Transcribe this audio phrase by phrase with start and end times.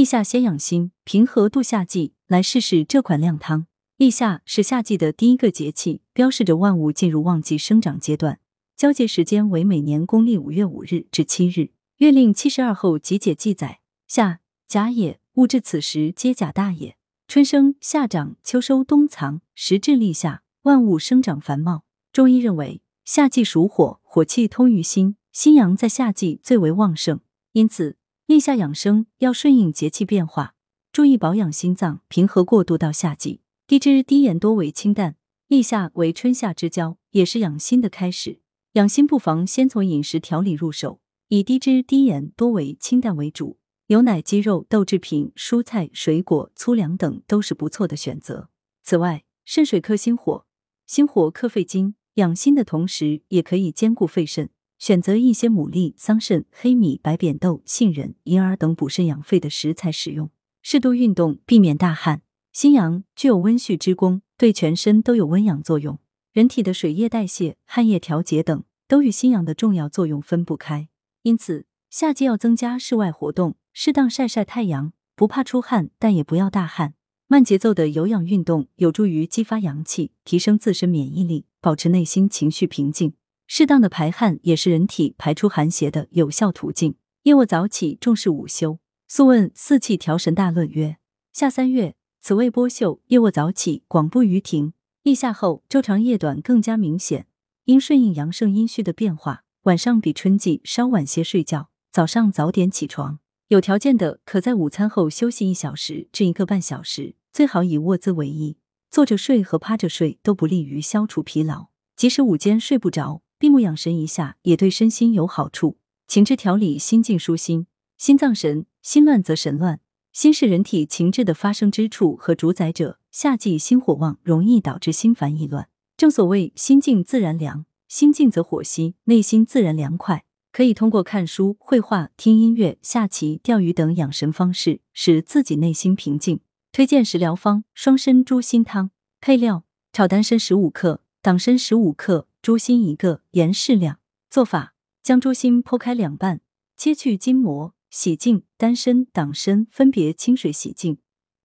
[0.00, 2.14] 立夏先养心，平和度夏季。
[2.26, 3.66] 来试试这款靓汤。
[3.98, 8.40] 立夏是夏季的第一个节气，标示着万物进入旺季生长阶段。
[8.74, 11.72] 交接时间为每年公历五月五日至七日。
[11.98, 16.96] 月令七十二候集解记载：夏，甲也，物至此时皆甲大也。
[17.28, 21.84] 春生，夏长，秋收，冬藏，时至立夏，万物生长繁茂。
[22.10, 27.20] 中医认为，夏季属火，火气通于心，心阳在夏季最为旺盛，
[27.52, 27.98] 因此
[28.30, 30.54] 立夏养生要顺应节气变化，
[30.92, 33.40] 注意保养心脏，平和过渡到夏季。
[33.66, 35.16] 低脂低盐多为清淡，
[35.48, 38.38] 立夏为春夏之交，也是养心的开始。
[38.74, 41.00] 养心不妨先从饮食调理入手。
[41.26, 48.48] 以低脂低盐多为清淡为主，牛奶、鸡肉、豆制品、蔬菜、水果、粗粮等都是不错的选择。
[48.84, 50.46] 此外，肾水克心火，
[50.86, 54.50] 心火克肺经，养心的同时也可以兼顾肺肾。
[54.80, 60.30] 选择一些牡蛎、桑葚、黑米、白扁豆、杏仁、银耳等补肾养肺的食材使用。
[60.62, 62.22] 适度运动，避免大汗。
[62.50, 65.98] 心阳具有温煦之功，对全身都有温养作用。
[66.32, 70.88] 人体的水液代谢、汗液调节等，都与心阳的重要作用分不开。
[71.24, 76.94] 因此，夏季要增加室外活动，适当晒晒太阳，不怕出汗，但也不要大汗。
[77.26, 83.12] 慢节奏的有氧运动有助于激发阳气，提升自身免疫力，保持内心情绪平静。
[83.52, 86.94] 适当的排汗也是人体排出寒邪的有效途径。
[87.24, 88.78] 夜卧早起，重视午休。
[89.08, 90.98] 素问《四气调神大论》曰：
[91.32, 94.72] 夏三月，此谓播秀，夜卧早起，广布于庭。
[95.02, 97.26] 立夏后，昼长夜短更加明显，
[97.64, 99.42] 应顺应阳盛阴虚的变化。
[99.62, 103.18] 晚上比春季稍晚些睡觉，早上早点起床。
[103.48, 108.58] 有条件的，可在午餐后休息一小时至一个半小时，最好以卧姿为宜。
[108.88, 111.66] 坐着睡和趴着睡都不利于消除疲劳。
[111.96, 115.78] 即使午间睡不着，闭目养神一下，也对身心有好处。
[116.06, 117.66] 情志调理，心静舒心。
[117.96, 119.80] 心脏神，心乱则神乱。
[120.12, 122.98] 心是人体情志的发生之处和主宰者。
[123.10, 125.70] 夏季心火旺，容易导致心烦意乱。
[125.96, 127.64] 正所谓心静自然凉。
[127.88, 130.26] 心静则火息，内心自然凉快。
[130.52, 136.40] 可以通过看书、绘画、听音乐、下棋、钓鱼等养神方式，使自己内心平静。
[136.72, 138.90] 推荐食疗方：双参猪心汤。
[139.18, 139.64] 配料：
[139.94, 143.98] 炒丹参十五克，党参十五克，猪心一个，盐适量。
[144.30, 146.40] 做法：将猪心剖开两半，
[146.74, 148.44] 切去筋膜，洗净。
[148.56, 150.98] 丹参、党参分别清水洗净，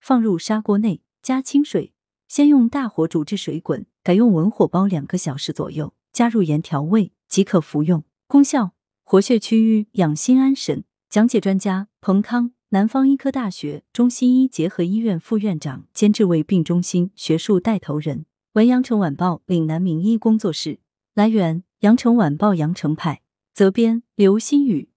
[0.00, 1.94] 放入砂锅内，加清水，
[2.28, 5.94] 先用大火煮至水滚，改用文火煲两个小时左右。
[6.12, 8.04] 加入盐调味即可服用。
[8.26, 8.72] 功效：
[9.02, 10.84] 活血祛瘀，养心安神。
[11.08, 18.26] 讲解专家：彭康，南方医科大学中西医结合医院副院长兼治胃病中心学术带头人。
[18.52, 20.80] 文阳城晚报岭南名医工作室。
[21.14, 23.20] 来源：羊城晚报羊城派。
[23.52, 24.88] 责编：刘新宇。